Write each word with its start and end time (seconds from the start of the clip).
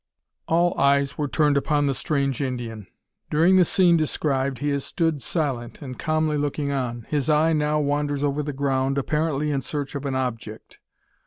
All 0.47 0.75
eyes 0.79 1.15
were 1.15 1.27
turned 1.27 1.57
upon 1.57 1.85
the 1.85 1.93
strange 1.93 2.41
Indian. 2.41 2.87
During 3.29 3.57
the 3.57 3.63
scene 3.63 3.97
described 3.97 4.57
he 4.57 4.69
has 4.69 4.83
stood 4.83 5.21
silent, 5.21 5.79
and 5.83 5.99
calmly 5.99 6.37
looking 6.39 6.71
on. 6.71 7.03
His 7.11 7.29
eye 7.29 7.53
now 7.53 7.79
wanders 7.79 8.23
over 8.23 8.41
the 8.41 8.51
ground, 8.51 8.97
apparently 8.97 9.51
in 9.51 9.61
search 9.61 9.93
of 9.93 10.07
an 10.07 10.15
object. 10.15 10.79